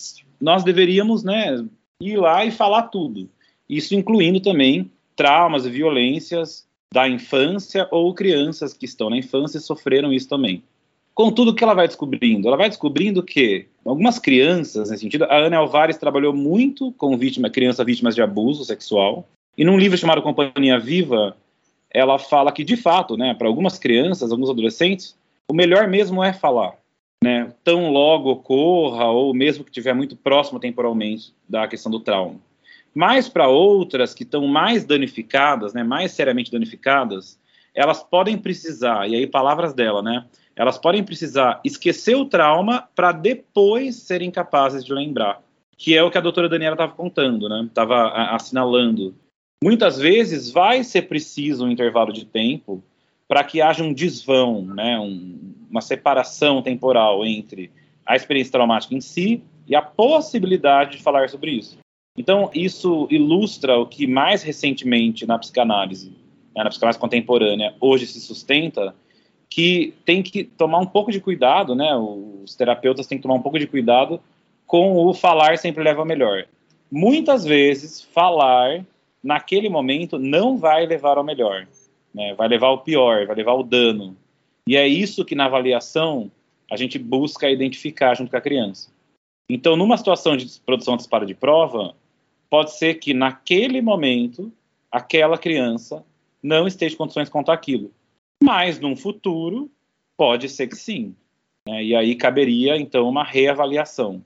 [0.41, 1.63] nós deveríamos, né,
[2.01, 3.29] ir lá e falar tudo.
[3.69, 9.61] Isso incluindo também traumas e violências da infância ou crianças que estão na infância e
[9.61, 10.63] sofreram isso também.
[11.13, 12.47] Contudo, o que ela vai descobrindo?
[12.47, 17.51] Ela vai descobrindo que algumas crianças, nesse sentido, a Ana Alvares trabalhou muito com vítima,
[17.51, 21.37] crianças vítimas de abuso sexual, e num livro chamado Companhia Viva,
[21.93, 25.15] ela fala que, de fato, né, para algumas crianças, alguns adolescentes,
[25.47, 26.75] o melhor mesmo é falar.
[27.23, 32.35] Né, tão logo ocorra, ou mesmo que estiver muito próximo temporalmente da questão do trauma.
[32.93, 37.39] Mas para outras que estão mais danificadas, né, mais seriamente danificadas,
[37.73, 40.25] elas podem precisar, e aí palavras dela, né,
[40.55, 45.41] elas podem precisar esquecer o trauma para depois serem capazes de lembrar,
[45.77, 47.63] que é o que a doutora Daniela estava contando, né?
[47.65, 49.15] Estava assinalando.
[49.63, 52.83] Muitas vezes vai ser preciso um intervalo de tempo
[53.25, 54.99] para que haja um desvão, né?
[54.99, 55.39] Um,
[55.71, 57.71] uma separação temporal entre
[58.05, 61.77] a experiência traumática em si e a possibilidade de falar sobre isso.
[62.17, 66.09] Então, isso ilustra o que mais recentemente na psicanálise,
[66.53, 68.93] né, na psicanálise contemporânea, hoje se sustenta,
[69.49, 71.95] que tem que tomar um pouco de cuidado, né?
[71.95, 74.19] Os terapeutas têm que tomar um pouco de cuidado
[74.67, 76.47] com o falar sempre leva melhor.
[76.91, 78.85] Muitas vezes, falar
[79.23, 81.67] naquele momento não vai levar ao melhor,
[82.13, 82.33] né?
[82.33, 84.17] Vai levar ao pior, vai levar ao dano.
[84.67, 86.31] E é isso que na avaliação
[86.69, 88.91] a gente busca identificar junto com a criança.
[89.49, 91.95] Então, numa situação de produção de disparo de prova,
[92.49, 94.51] pode ser que naquele momento
[94.91, 96.05] aquela criança
[96.41, 97.91] não esteja em condições de contar aquilo
[98.43, 99.71] mas num futuro
[100.17, 101.15] pode ser que sim.
[101.65, 101.81] Né?
[101.81, 104.21] E aí caberia então uma reavaliação.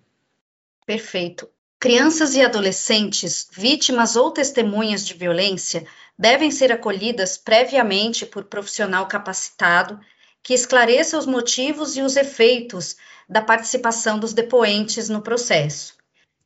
[0.88, 1.48] Perfeito.
[1.80, 5.86] Crianças e adolescentes vítimas ou testemunhas de violência
[6.18, 10.00] devem ser acolhidas previamente por profissional capacitado
[10.42, 12.96] que esclareça os motivos e os efeitos
[13.30, 15.96] da participação dos depoentes no processo.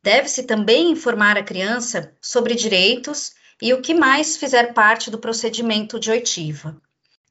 [0.04, 5.98] Deve-se também informar a criança sobre direitos e o que mais fizer parte do procedimento
[5.98, 6.76] de oitiva.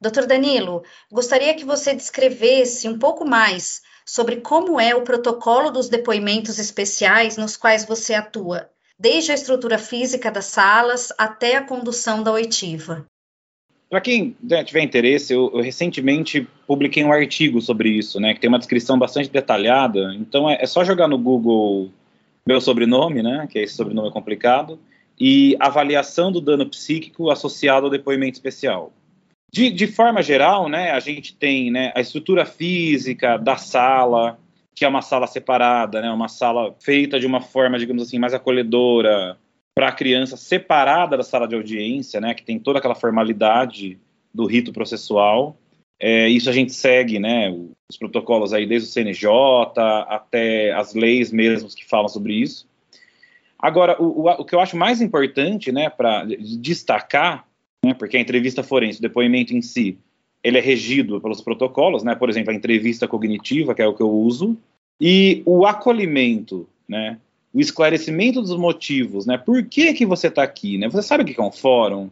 [0.01, 0.83] Doutor Danilo,
[1.13, 7.37] gostaria que você descrevesse um pouco mais sobre como é o protocolo dos depoimentos especiais
[7.37, 8.68] nos quais você atua,
[8.99, 13.07] desde a estrutura física das salas até a condução da oitiva.
[13.88, 18.40] Para quem né, tiver interesse, eu, eu, recentemente publiquei um artigo sobre isso, né, que
[18.40, 20.12] tem uma descrição bastante detalhada.
[20.16, 21.88] Então é, é só jogar no Google
[22.44, 24.77] meu sobrenome, né, que é esse sobrenome complicado,
[25.20, 28.92] e avaliação do dano psíquico associado ao depoimento especial.
[29.53, 34.39] De, de forma geral, né, a gente tem né, a estrutura física da sala,
[34.75, 38.33] que é uma sala separada, né, uma sala feita de uma forma, digamos assim, mais
[38.33, 39.37] acolhedora
[39.75, 43.99] para a criança, separada da sala de audiência, né, que tem toda aquela formalidade
[44.33, 45.57] do rito processual.
[45.99, 47.51] É, isso a gente segue, né,
[47.91, 49.29] os protocolos aí desde o CNJ
[50.09, 52.69] até as leis mesmos que falam sobre isso.
[53.59, 57.50] Agora, o, o, o que eu acho mais importante, né, para destacar
[57.85, 59.99] né, porque a entrevista forense, o depoimento em si,
[60.43, 64.03] ele é regido pelos protocolos, né, por exemplo, a entrevista cognitiva, que é o que
[64.03, 64.57] eu uso,
[65.01, 67.19] e o acolhimento, né,
[67.53, 71.27] o esclarecimento dos motivos, né, por que que você está aqui, né, você sabe o
[71.27, 72.11] que é um fórum,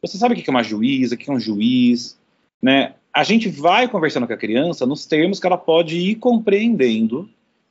[0.00, 2.18] você sabe o que é uma juíza, o que é um juiz,
[2.62, 7.28] né, a gente vai conversando com a criança nos termos que ela pode ir compreendendo,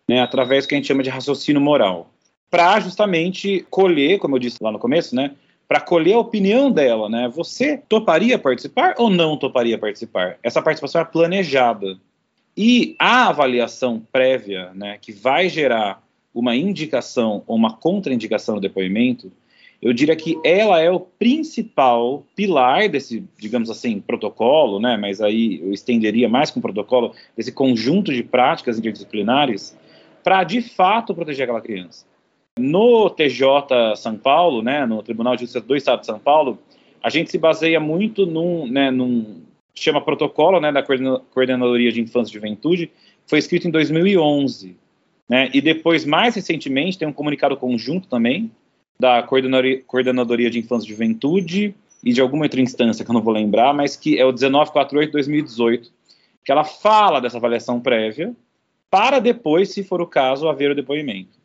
[0.07, 2.12] né, através do que a gente chama de raciocínio moral,
[2.49, 5.31] para justamente colher, como eu disse lá no começo, né,
[5.67, 7.27] para colher a opinião dela, né?
[7.30, 10.38] Você toparia participar ou não toparia participar?
[10.41, 11.97] Essa participação é planejada.
[12.56, 16.01] E a avaliação prévia, né, que vai gerar
[16.34, 19.32] uma indicação ou uma contraindicação no depoimento,
[19.80, 25.60] eu diria que ela é o principal pilar desse, digamos assim, protocolo, né, mas aí
[25.62, 29.77] eu estenderia mais com o protocolo, desse conjunto de práticas interdisciplinares,
[30.23, 32.06] para de fato proteger aquela criança.
[32.57, 36.59] No TJ São Paulo, né, no Tribunal de Justiça do Estado de São Paulo,
[37.03, 39.41] a gente se baseia muito num, né, num
[39.73, 42.91] chama protocolo, né, da Coordenadoria de Infância e Juventude,
[43.27, 44.75] foi escrito em 2011,
[45.29, 48.51] né, e depois, mais recentemente, tem um comunicado conjunto também
[48.99, 53.33] da Coordenadoria, de Infância e Juventude e de alguma outra instância que eu não vou
[53.33, 55.91] lembrar, mas que é o 1948-2018,
[56.43, 58.33] que ela fala dessa avaliação prévia
[58.89, 61.37] para depois, se for o caso, haver o depoimento.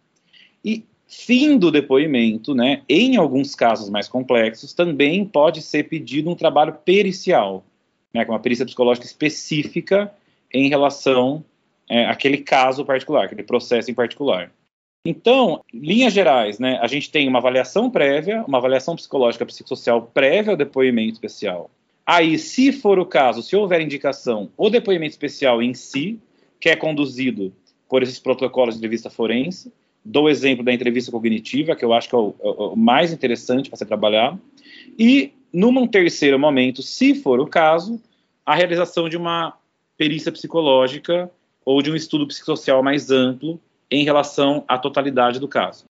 [0.64, 6.34] E Fim do depoimento, né, em alguns casos mais complexos, também pode ser pedido um
[6.34, 7.64] trabalho pericial,
[8.14, 10.12] né, com uma perícia psicológica específica
[10.52, 11.44] em relação
[11.88, 14.50] é, àquele caso particular, aquele processo em particular.
[15.04, 20.52] Então, linhas gerais, né, a gente tem uma avaliação prévia, uma avaliação psicológica psicossocial prévia
[20.52, 21.70] ao depoimento especial.
[22.06, 26.20] Aí, se for o caso, se houver indicação, o depoimento especial em si,
[26.60, 27.52] que é conduzido
[27.88, 29.72] por esses protocolos de entrevista forense,
[30.04, 33.12] Dou o exemplo da entrevista cognitiva, que eu acho que é o, é o mais
[33.12, 34.40] interessante para ser trabalhado.
[34.98, 38.00] E, num terceiro momento, se for o caso,
[38.44, 39.54] a realização de uma
[39.96, 41.30] perícia psicológica
[41.64, 43.60] ou de um estudo psicossocial mais amplo
[43.90, 45.84] em relação à totalidade do caso.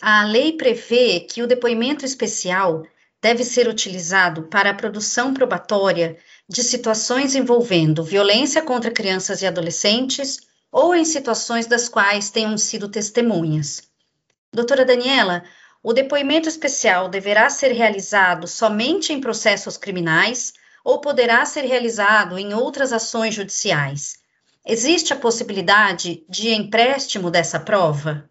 [0.00, 2.84] A lei prevê que o depoimento especial
[3.20, 6.16] deve ser utilizado para a produção probatória
[6.48, 12.88] de situações envolvendo violência contra crianças e adolescentes, ou em situações das quais tenham sido
[12.88, 13.82] testemunhas.
[14.52, 15.42] Doutora Daniela,
[15.82, 20.52] o depoimento especial deverá ser realizado somente em processos criminais
[20.84, 24.18] ou poderá ser realizado em outras ações judiciais?
[24.66, 28.28] Existe a possibilidade de empréstimo dessa prova?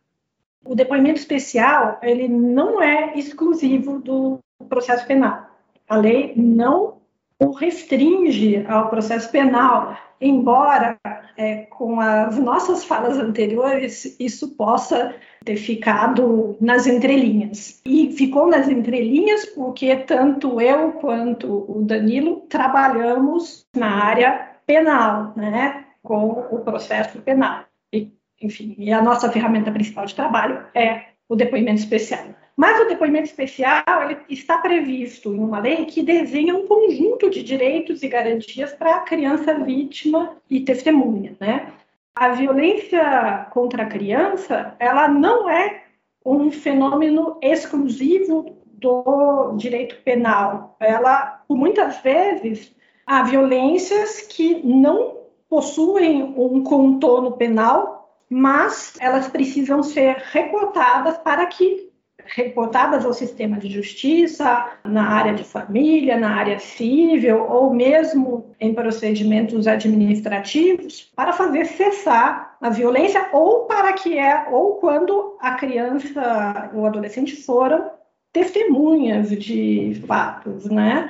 [0.64, 5.50] O depoimento especial, ele não é exclusivo do processo penal.
[5.88, 6.98] A lei não
[7.40, 10.98] o restringe ao processo penal, embora
[11.38, 17.80] é, com as nossas falas anteriores isso possa ter ficado nas entrelinhas.
[17.86, 25.86] E ficou nas entrelinhas porque tanto eu quanto o Danilo trabalhamos na área penal, né,
[26.02, 27.66] com o processo penal.
[27.94, 32.26] E, enfim, e a nossa ferramenta principal de trabalho é o depoimento especial.
[32.58, 33.84] Mas o depoimento especial
[34.28, 39.02] está previsto em uma lei que desenha um conjunto de direitos e garantias para a
[39.02, 41.72] criança vítima e testemunha, né?
[42.16, 45.84] A violência contra a criança, ela não é
[46.26, 50.76] um fenômeno exclusivo do direito penal.
[50.80, 57.98] Ela, muitas vezes, há violências que não possuem um contorno penal
[58.30, 61.87] mas elas precisam ser reportadas para que
[62.28, 68.74] reportadas ao sistema de justiça, na área de família, na área civil ou mesmo em
[68.74, 76.72] procedimentos administrativos, para fazer cessar a violência ou para que é ou quando a criança
[76.74, 77.92] ou adolescente foram
[78.34, 81.10] testemunhas de fatos, né?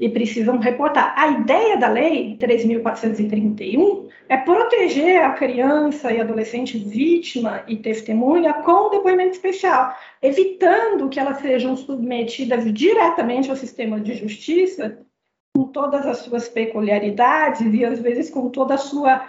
[0.00, 1.14] E precisam reportar.
[1.14, 8.88] A ideia da lei 3.431 é proteger a criança e adolescente vítima e testemunha com
[8.88, 14.98] depoimento especial, evitando que elas sejam submetidas diretamente ao sistema de justiça,
[15.54, 19.22] com todas as suas peculiaridades e às vezes com toda a sua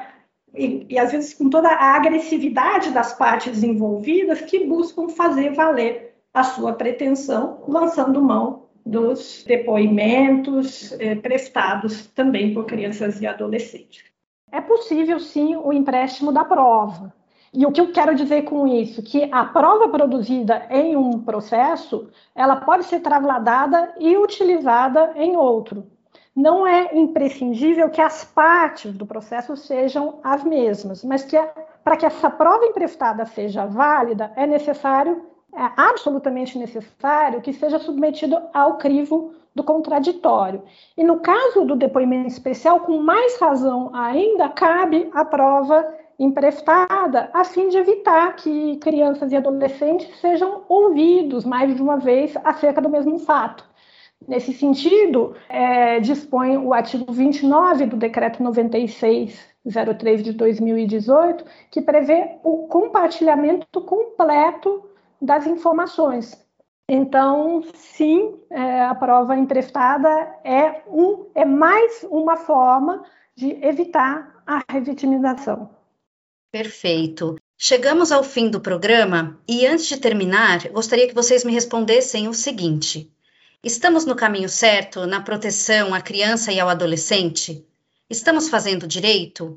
[0.56, 6.14] e, e às vezes com toda a agressividade das partes envolvidas que buscam fazer valer
[6.34, 14.04] a sua pretensão, lançando mão dos depoimentos eh, prestados também por crianças e adolescentes.
[14.52, 17.14] É possível, sim, o empréstimo da prova.
[17.54, 19.04] E o que eu quero dizer com isso?
[19.04, 25.86] Que a prova produzida em um processo, ela pode ser trasladada e utilizada em outro.
[26.34, 31.38] Não é imprescindível que as partes do processo sejam as mesmas, mas que
[31.84, 38.38] para que essa prova emprestada seja válida, é necessário é absolutamente necessário que seja submetido
[38.54, 40.64] ao crivo do contraditório.
[40.98, 45.86] E no caso do depoimento especial, com mais razão ainda, cabe a prova
[46.18, 52.34] emprestada, a fim de evitar que crianças e adolescentes sejam ouvidos mais de uma vez
[52.44, 53.66] acerca do mesmo fato.
[54.28, 62.68] Nesse sentido, é, dispõe o artigo 29 do Decreto 9603 de 2018, que prevê o
[62.68, 64.91] compartilhamento completo
[65.22, 66.38] das informações.
[66.90, 70.10] Então, sim, é, a prova emprestada
[70.44, 73.06] é, um, é mais uma forma
[73.36, 75.70] de evitar a revitimização.
[76.52, 77.38] Perfeito.
[77.58, 82.34] Chegamos ao fim do programa e, antes de terminar, gostaria que vocês me respondessem o
[82.34, 83.10] seguinte:
[83.64, 87.66] estamos no caminho certo na proteção à criança e ao adolescente?
[88.10, 89.56] Estamos fazendo direito?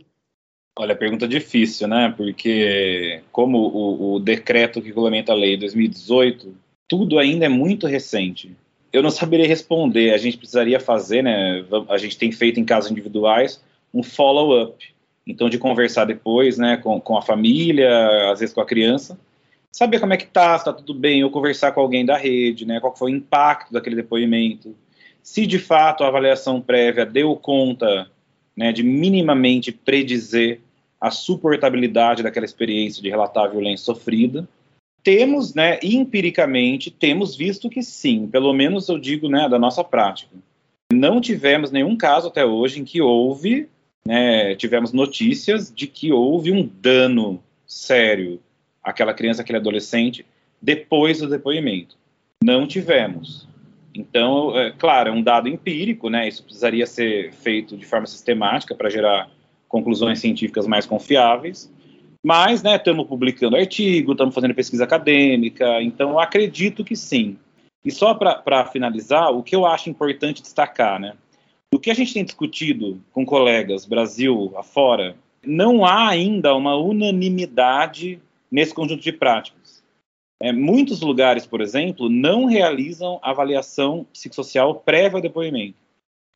[0.76, 2.12] Olha, pergunta difícil, né?
[2.16, 6.52] Porque, como o, o decreto que regulamenta a lei de 2018,
[6.88, 8.56] tudo ainda é muito recente.
[8.92, 10.12] Eu não saberia responder.
[10.12, 11.64] A gente precisaria fazer, né?
[11.88, 13.62] A gente tem feito em casos individuais
[13.92, 14.92] um follow-up.
[15.24, 19.18] Então, de conversar depois, né, com, com a família, às vezes com a criança,
[19.72, 22.66] saber como é que tá, se tá tudo bem, ou conversar com alguém da rede,
[22.66, 24.76] né, qual foi o impacto daquele depoimento.
[25.22, 28.10] Se de fato a avaliação prévia deu conta
[28.56, 30.60] né, de minimamente predizer
[31.00, 34.48] a suportabilidade daquela experiência de relatar a violência sofrida.
[35.02, 40.34] Temos, né, empiricamente, temos visto que sim, pelo menos eu digo, né, da nossa prática.
[40.92, 43.68] Não tivemos nenhum caso até hoje em que houve,
[44.06, 48.40] né, tivemos notícias de que houve um dano sério
[48.82, 50.24] àquela criança, aquele adolescente,
[50.60, 51.96] depois do depoimento.
[52.42, 53.46] Não tivemos.
[53.94, 56.26] Então, é, claro, é um dado empírico, né?
[56.26, 59.30] Isso precisaria ser feito de forma sistemática para gerar
[59.68, 61.72] conclusões científicas mais confiáveis.
[62.22, 67.36] Mas, né, estamos publicando artigo, estamos fazendo pesquisa acadêmica, então acredito que sim.
[67.84, 71.12] E só para finalizar, o que eu acho importante destacar, né?
[71.72, 78.18] O que a gente tem discutido com colegas Brasil afora, não há ainda uma unanimidade
[78.50, 79.63] nesse conjunto de práticas.
[80.44, 85.78] É, muitos lugares, por exemplo, não realizam avaliação psicossocial prévia ao depoimento.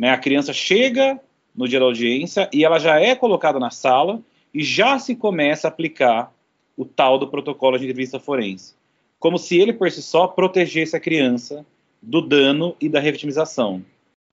[0.01, 0.09] Né?
[0.09, 1.21] A criança chega
[1.55, 4.23] no dia da audiência e ela já é colocada na sala
[4.55, 6.33] e já se começa a aplicar
[6.75, 8.75] o tal do protocolo de entrevista forense,
[9.19, 11.67] como se ele por si só protegesse a criança
[12.01, 13.85] do dano e da revitimização.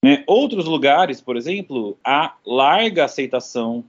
[0.02, 0.24] Né?
[0.26, 3.84] Outros lugares, por exemplo, há larga aceitação,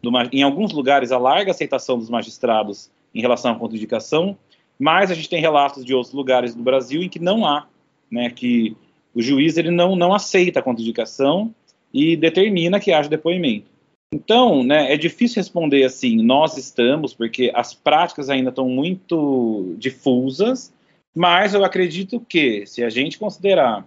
[0.00, 4.38] do, em alguns lugares, a larga aceitação dos magistrados em relação à contraindicação,
[4.82, 7.68] mas a gente tem relatos de outros lugares do Brasil em que não há,
[8.10, 8.76] né, que
[9.14, 11.54] o juiz ele não, não aceita a contraindicação
[11.94, 13.70] e determina que haja depoimento.
[14.12, 20.74] Então, né, é difícil responder assim, nós estamos, porque as práticas ainda estão muito difusas,
[21.14, 23.86] mas eu acredito que, se a gente considerar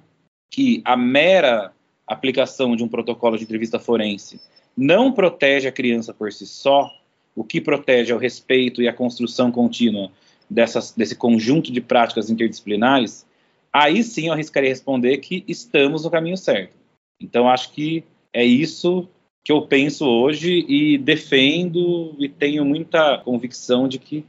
[0.49, 1.73] que a mera
[2.07, 4.39] aplicação de um protocolo de entrevista forense
[4.77, 6.89] não protege a criança por si só,
[7.35, 10.09] o que protege é o respeito e a construção contínua
[10.49, 13.25] dessas, desse conjunto de práticas interdisciplinares,
[13.71, 16.73] aí sim eu arriscaria responder que estamos no caminho certo.
[17.19, 19.07] Então, acho que é isso
[19.43, 24.25] que eu penso hoje e defendo e tenho muita convicção de que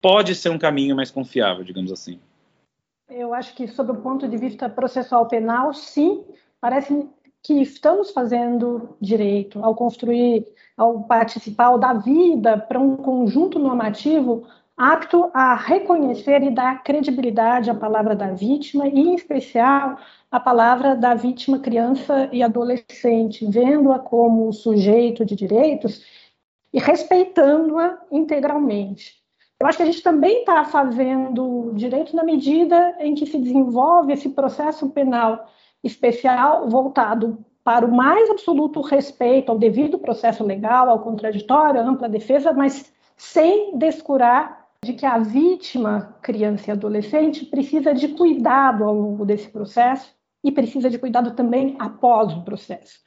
[0.00, 2.18] pode ser um caminho mais confiável, digamos assim.
[3.08, 6.24] Eu acho que, sob o ponto de vista processual penal, sim,
[6.60, 7.08] parece
[7.42, 10.46] que estamos fazendo direito ao construir,
[10.76, 14.46] ao participar da vida para um conjunto normativo
[14.80, 19.98] apto a reconhecer e dar credibilidade à palavra da vítima e, em especial,
[20.30, 26.02] a palavra da vítima criança e adolescente, vendo-a como sujeito de direitos
[26.72, 29.16] e respeitando-a integralmente.
[29.60, 34.14] Eu acho que a gente também está fazendo direito na medida em que se desenvolve
[34.14, 35.46] esse processo penal
[35.84, 42.08] especial voltado para o mais absoluto respeito ao devido processo legal, ao contraditório, à ampla
[42.08, 48.94] defesa, mas sem descurar de que a vítima, criança e adolescente, precisa de cuidado ao
[48.94, 50.10] longo desse processo
[50.42, 52.98] e precisa de cuidado também após o processo.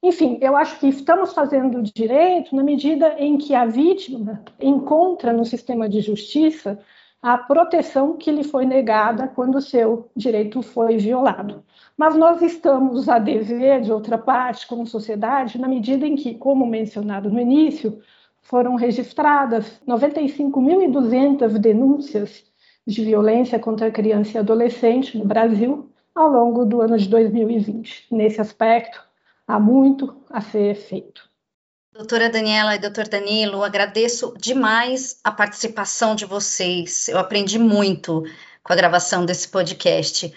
[0.00, 5.44] Enfim, eu acho que estamos fazendo direito na medida em que a vítima encontra no
[5.44, 6.78] sistema de justiça
[7.20, 11.64] a proteção que lhe foi negada quando o seu direito foi violado.
[11.96, 16.64] Mas nós estamos a dever, de outra parte, como sociedade, na medida em que, como
[16.64, 18.00] mencionado no início,
[18.46, 22.44] foram registradas 95.200 denúncias
[22.86, 28.06] de violência contra criança e adolescente no Brasil ao longo do ano de 2020.
[28.10, 29.02] Nesse aspecto,
[29.46, 31.28] há muito a ser feito.
[31.92, 37.08] Doutora Daniela e doutor Danilo, agradeço demais a participação de vocês.
[37.08, 38.22] Eu aprendi muito
[38.62, 40.32] com a gravação desse podcast.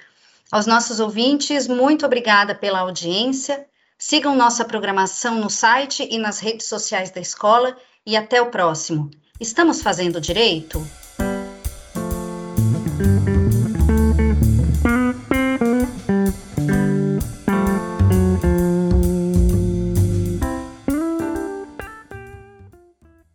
[0.51, 3.67] Aos nossos ouvintes, muito obrigada pela audiência.
[3.99, 7.77] Sigam nossa programação no site e nas redes sociais da escola
[8.09, 9.11] e até o próximo.
[9.39, 10.83] Estamos fazendo direito?